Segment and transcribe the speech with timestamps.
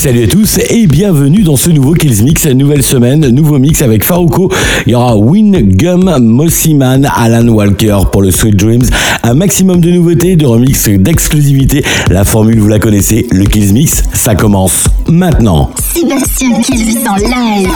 [0.00, 4.02] Salut à tous et bienvenue dans ce nouveau Kills Mix, nouvelle semaine, nouveau mix avec
[4.02, 4.50] Farouko.
[4.86, 8.86] Il y aura Win Gum, Mossiman, Alan Walker pour le Sweet Dreams.
[9.22, 11.84] Un maximum de nouveautés, de remix, d'exclusivité.
[12.08, 15.68] La formule, vous la connaissez, le Kills Mix, ça commence maintenant.
[15.92, 17.68] Sébastien Kills en live.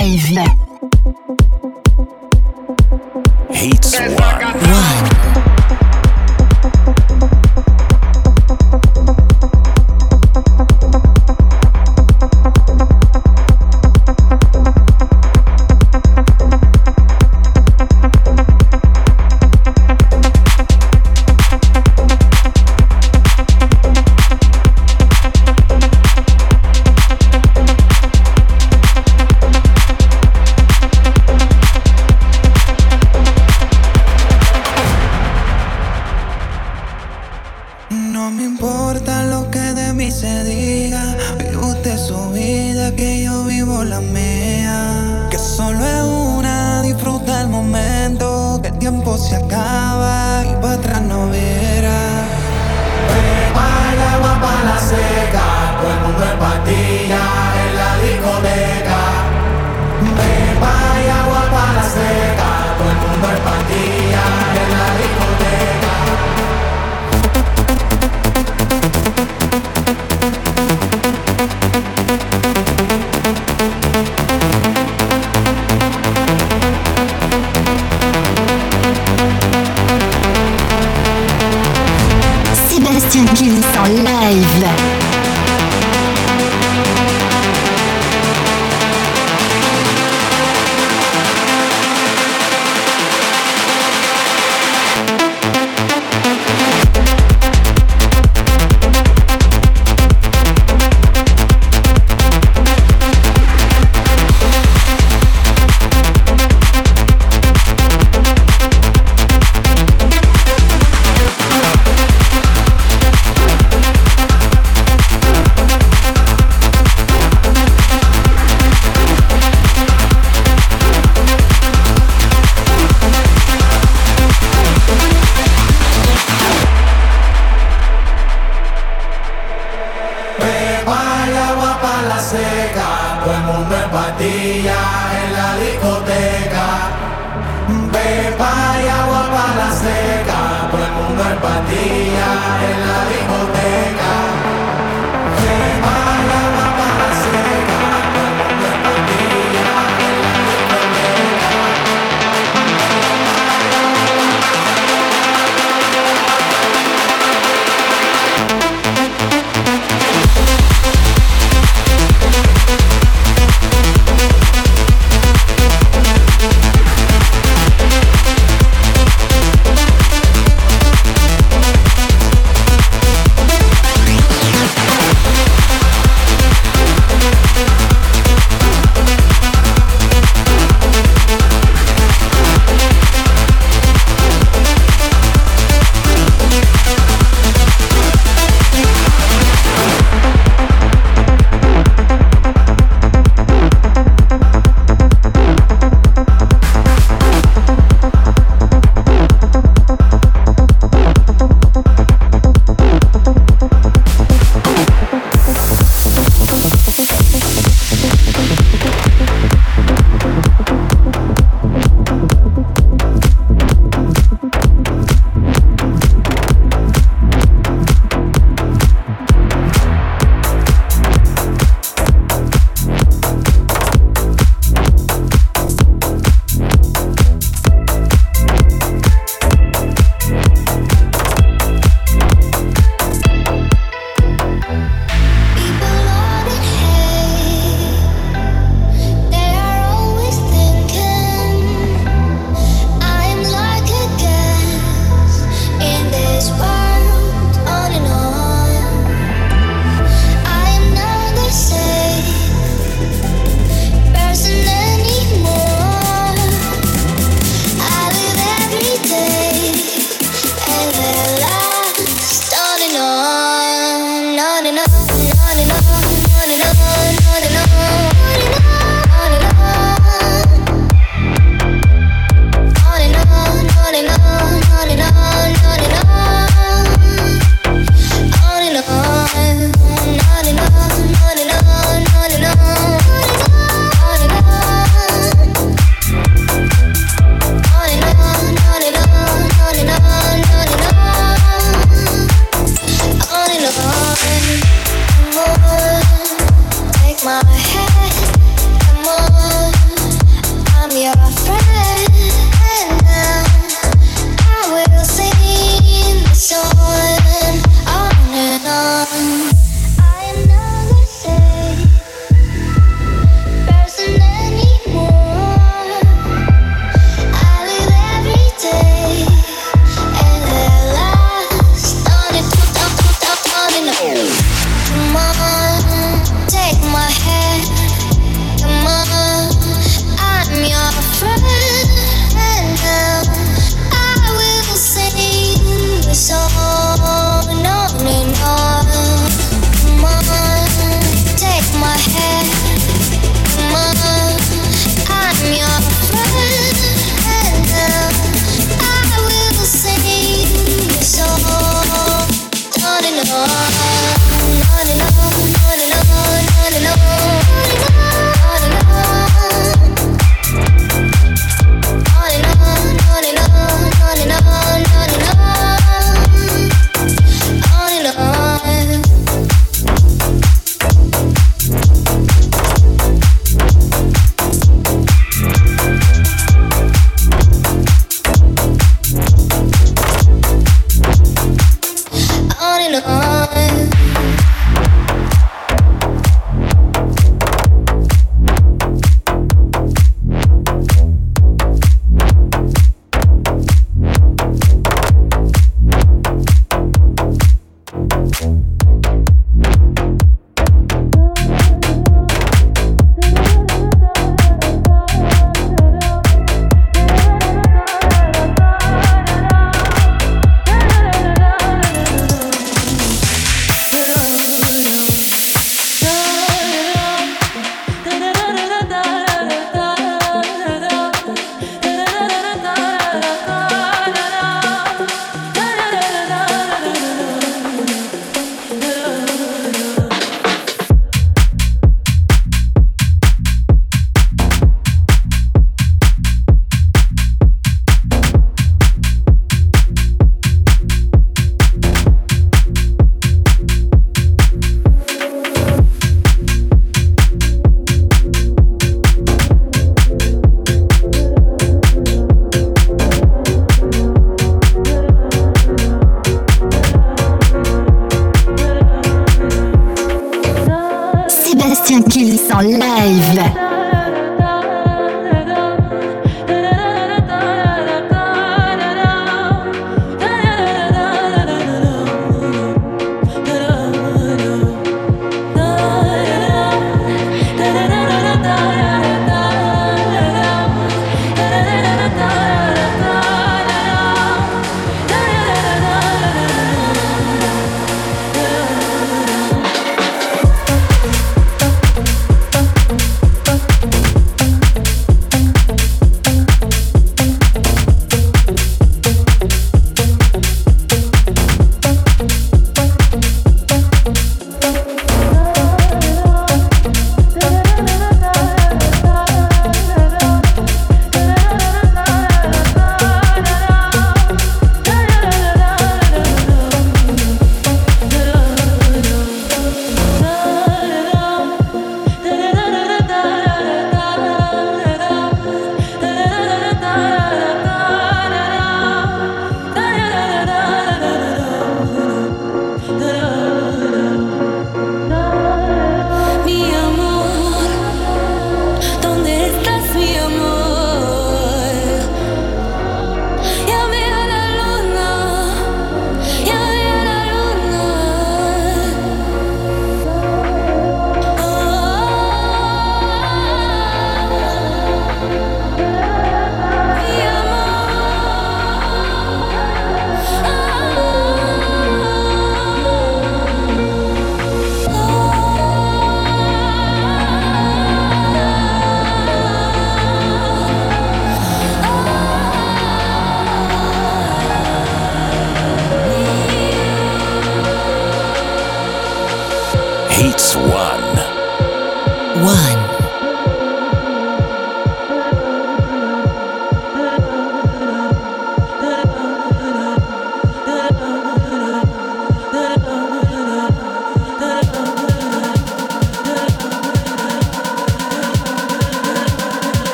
[0.00, 0.38] Live.
[4.62, 5.11] One.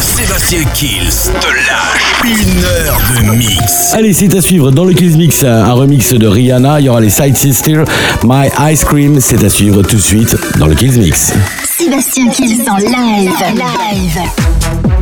[0.00, 3.92] Sébastien Kills te lâche une heure de mix.
[3.92, 6.80] Allez, c'est à suivre dans le Kills Mix, un remix de Rihanna.
[6.80, 7.84] Il y aura les Side Sisters,
[8.24, 9.20] My Ice Cream.
[9.20, 11.32] C'est à suivre tout de suite dans le Kills Mix.
[11.64, 13.32] Sébastien Kills en live.
[13.54, 15.01] Live.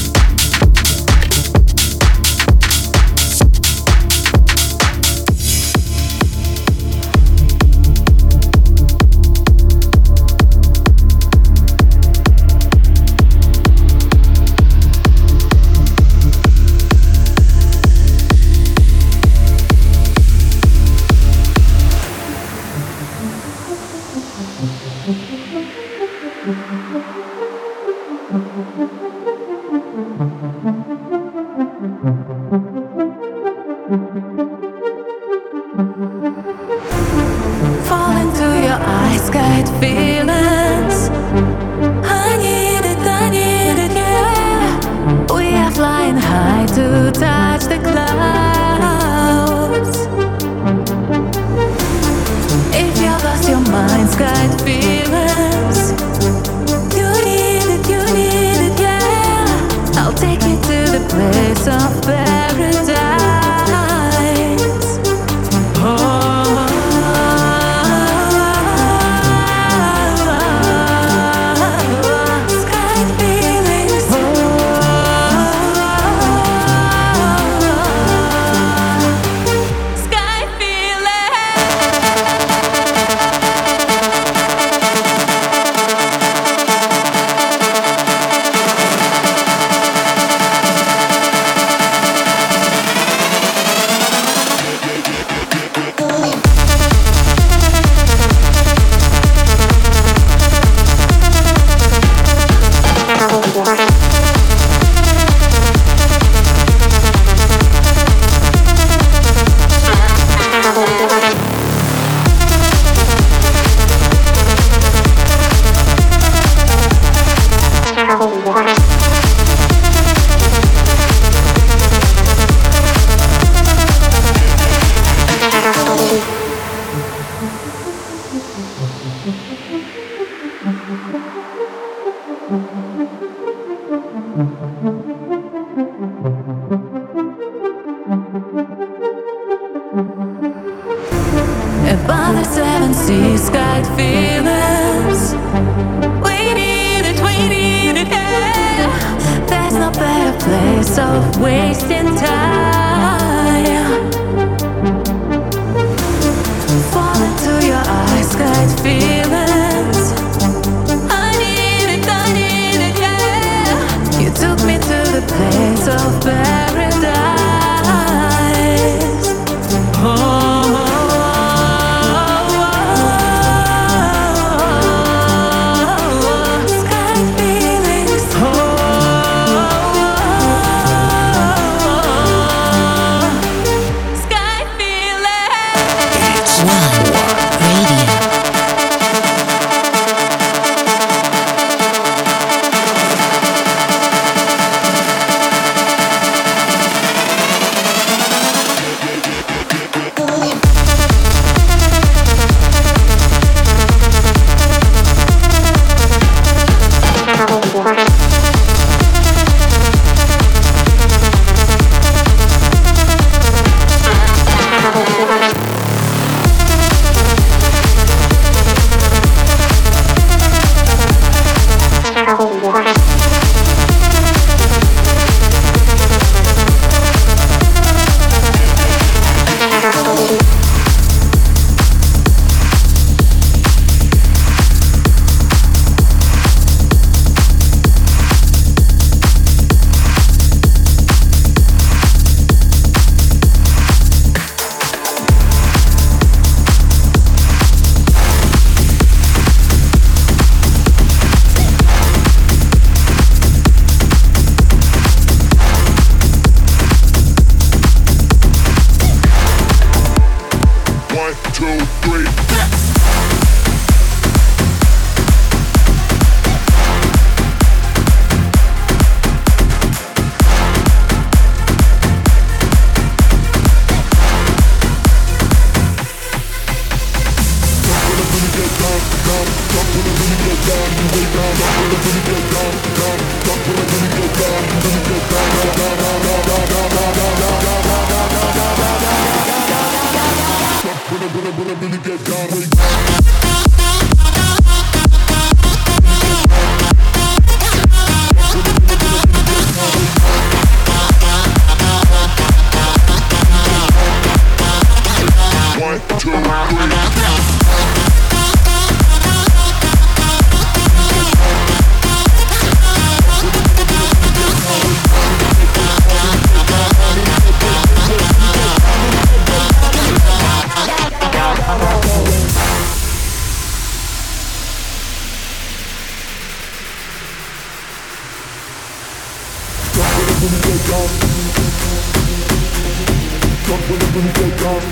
[333.71, 334.91] Go.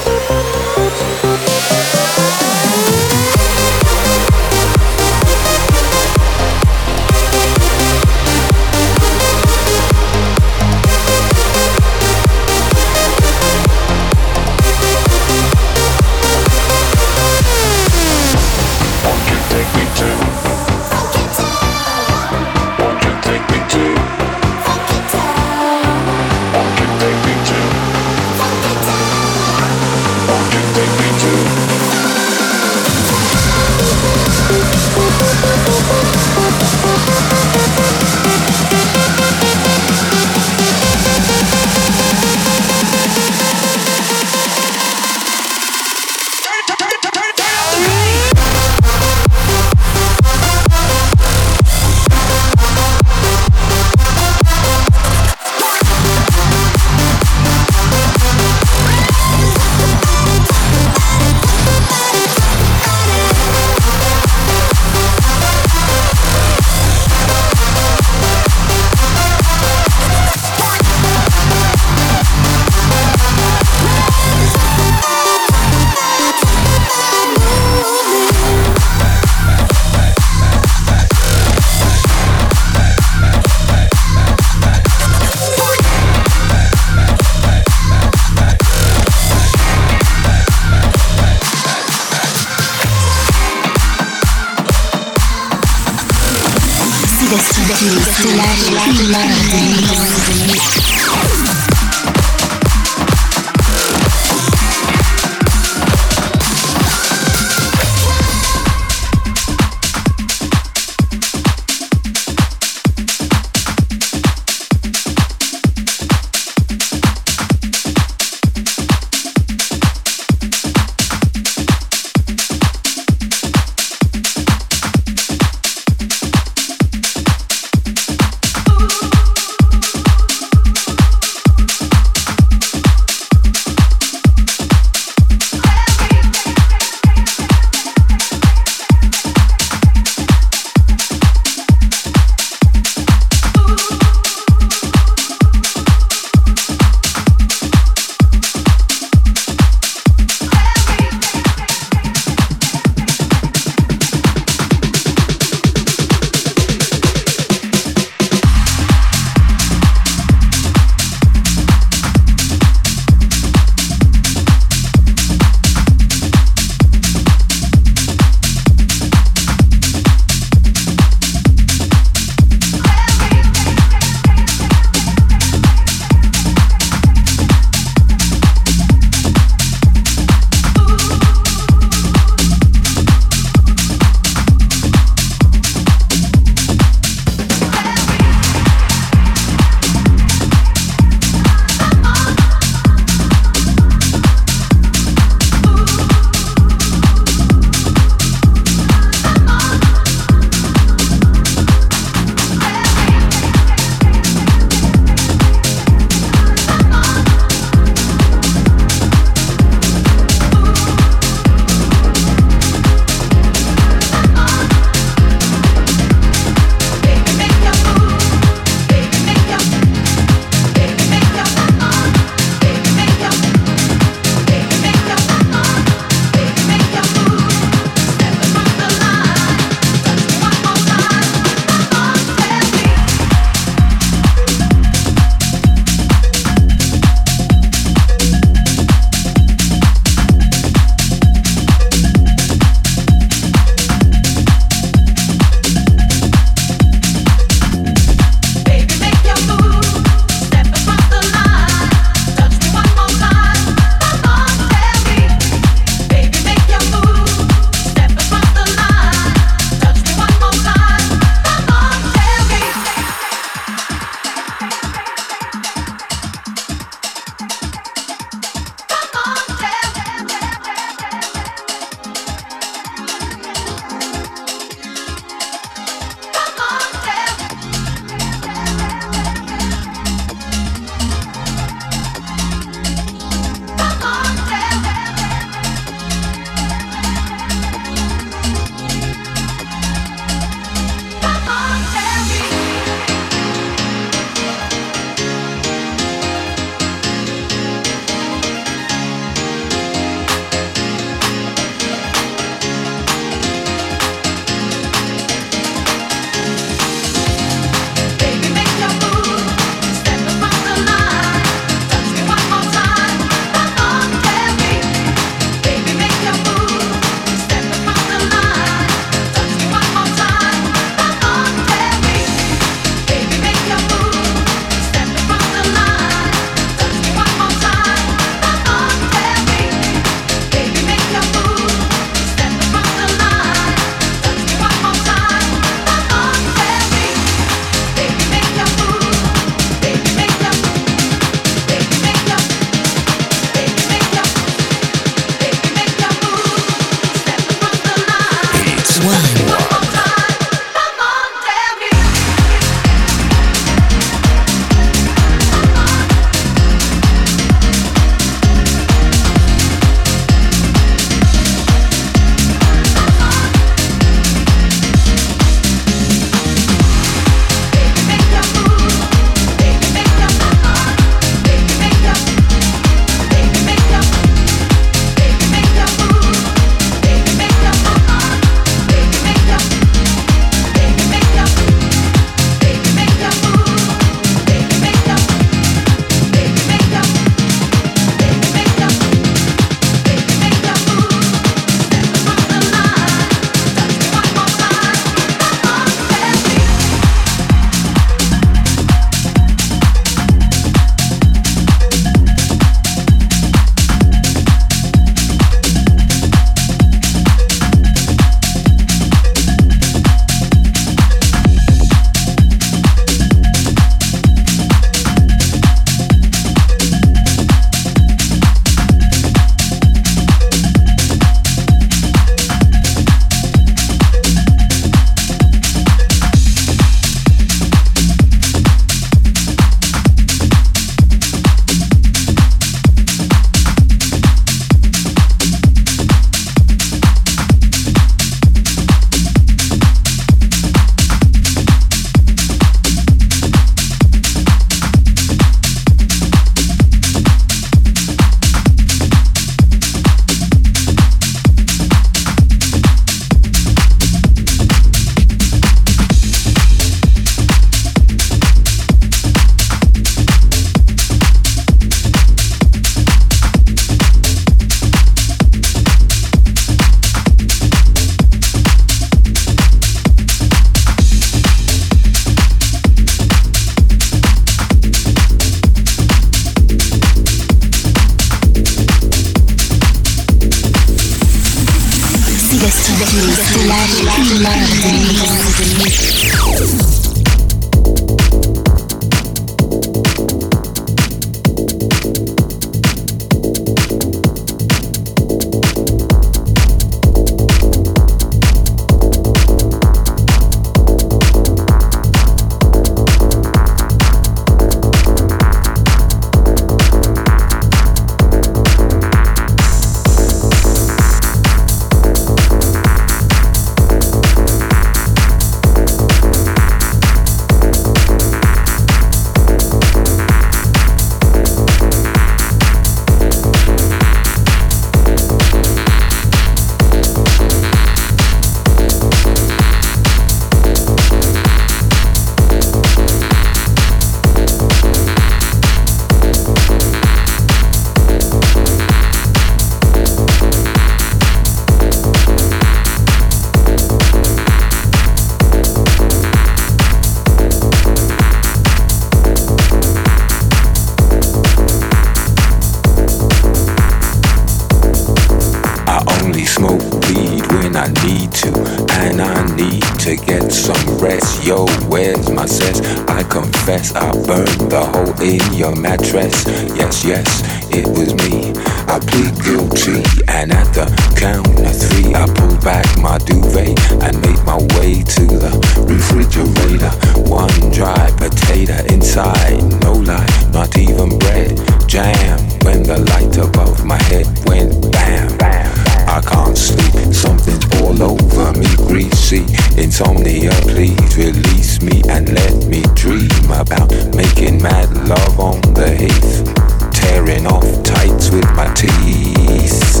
[567.92, 568.52] Was me.
[568.88, 574.16] I plead guilty, and at the count of three, I pull back my duvet and
[574.24, 575.52] make my way to the
[575.84, 576.88] refrigerator.
[577.28, 581.60] One dry potato inside, no light, not even bread.
[581.86, 585.36] Jam when the light above my head went bam.
[585.36, 585.68] bam.
[586.08, 589.44] I can't sleep, something's all over me, greasy.
[589.76, 596.71] Insomnia, please release me and let me dream about making mad love on the heath
[597.02, 600.00] tearing off tights with my teeth.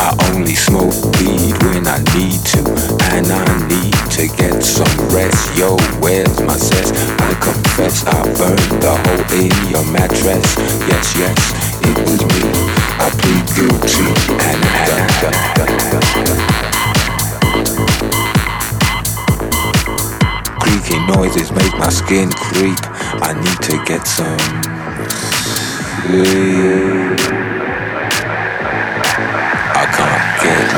[0.00, 2.60] I only smoke weed when I need to,
[3.14, 5.56] and I need to get some rest.
[5.58, 6.92] Yo, where's my cess?
[7.20, 10.46] I confess I burned the hole in your mattress.
[10.88, 11.40] Yes, yes,
[11.82, 12.42] it was me.
[13.04, 14.08] I plead guilty,
[14.48, 14.78] and I.
[20.60, 22.78] Creaky noises make my skin creep.
[23.20, 24.77] I need to get some
[26.00, 26.14] I
[29.96, 30.77] can't get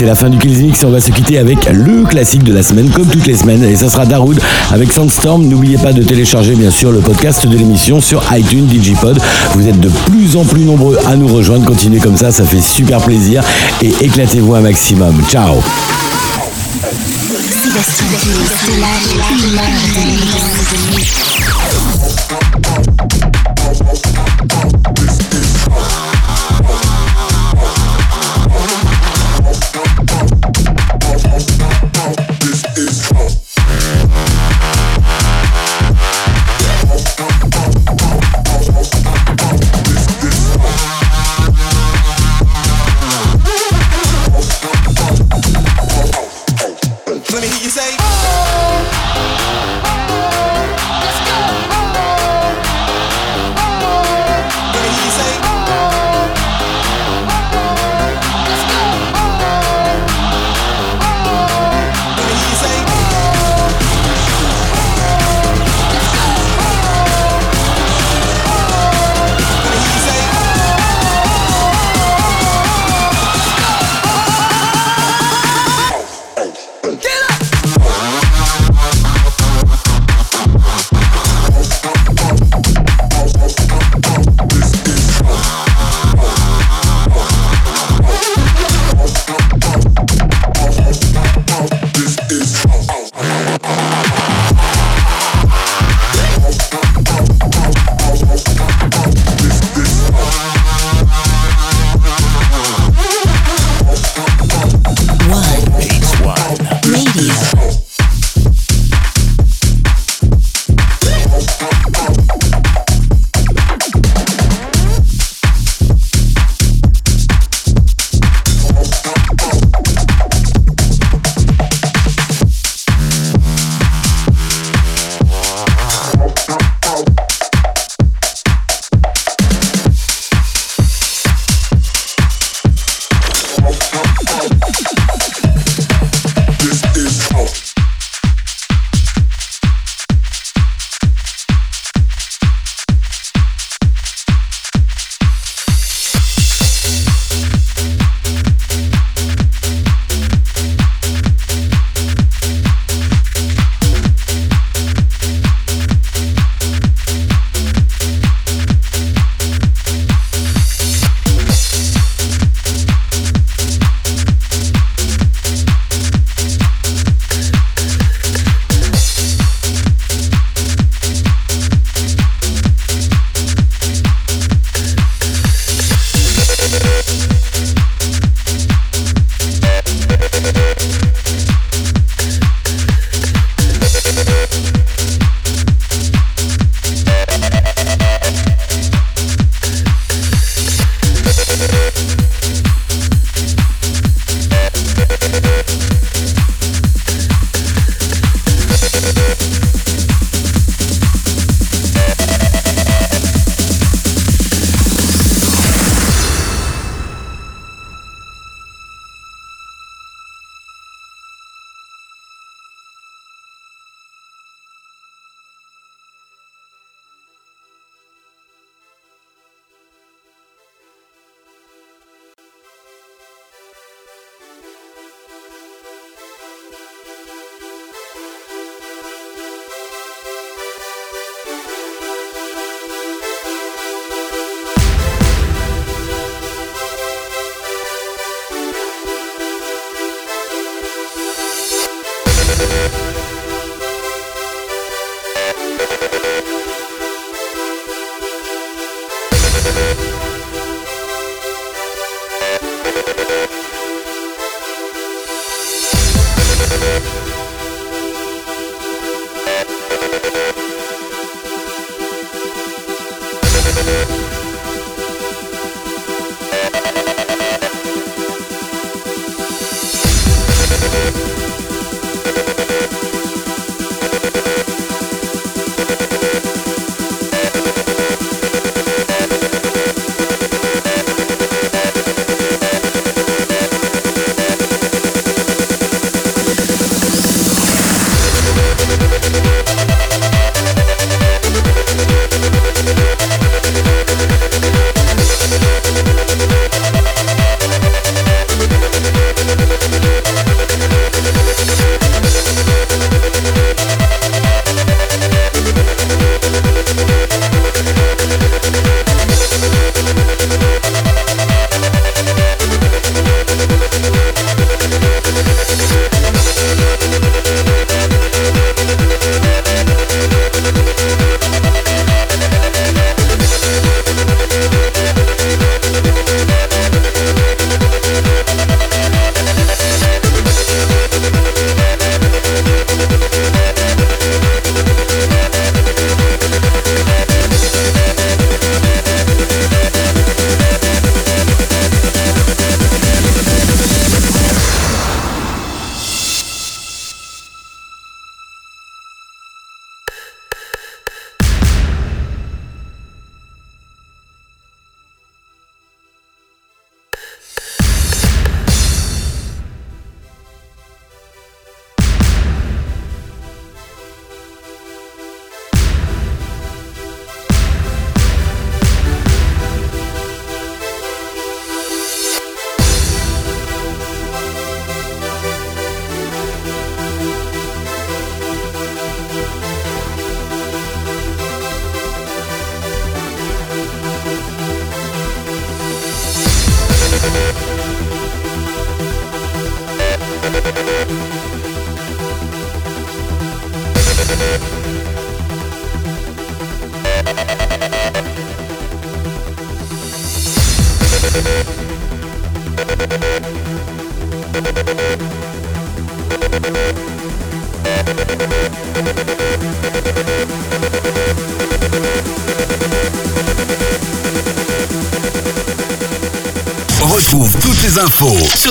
[0.00, 0.82] c'est la fin du Kills Mix.
[0.84, 3.62] On va se quitter avec le classique de la semaine, comme toutes les semaines.
[3.62, 4.40] Et ça sera Darude
[4.72, 5.46] avec Sandstorm.
[5.46, 9.20] N'oubliez pas de télécharger, bien sûr, le podcast de l'émission sur iTunes, Digipod.
[9.52, 11.66] Vous êtes de plus en plus nombreux à nous rejoindre.
[11.66, 13.42] Continuez comme ça, ça fait super plaisir.
[13.82, 15.20] Et éclatez-vous un maximum.
[15.28, 15.60] Ciao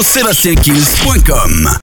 [0.10, 1.70] sébastienkills.com.